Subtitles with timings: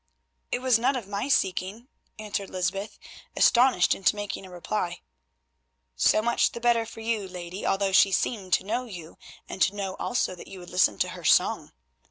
[0.51, 2.97] "It was none of my seeking," answered Lysbeth,
[3.37, 5.01] astonished into making a reply.
[5.95, 9.75] "So much the better for you, lady, although she seemed to know you and to
[9.75, 11.71] know also that you would listen to her song.